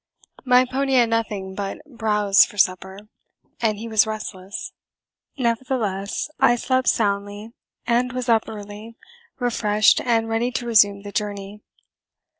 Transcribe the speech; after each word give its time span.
My 0.45 0.65
pony 0.65 0.95
had 0.95 1.09
nothing 1.11 1.53
but 1.53 1.77
browse 1.85 2.43
for 2.43 2.57
supper, 2.57 3.07
and 3.61 3.77
he 3.77 3.87
was 3.87 4.07
restless. 4.07 4.73
Nevertheless 5.37 6.27
I 6.39 6.55
slept 6.55 6.87
soundly 6.87 7.51
and 7.85 8.11
was 8.11 8.27
up 8.27 8.45
early, 8.47 8.95
refreshed 9.37 10.01
and 10.03 10.27
ready 10.27 10.49
to 10.53 10.65
resume 10.65 11.03
the 11.03 11.11
journey. 11.11 11.61